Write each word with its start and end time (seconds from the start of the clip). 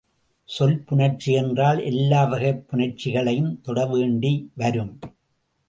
சொல் 0.43 0.83
புணர்ச்சி 0.89 1.31
என்றால் 1.33 1.83
எல்லா 1.83 2.23
வகைப் 2.23 2.65
புணர்ச்சிகளையும் 2.71 3.61
தொட 3.61 3.85
வேண்டி 3.85 4.51
வரும். 4.55 4.99